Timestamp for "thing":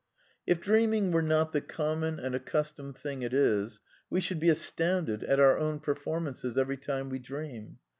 2.97-3.21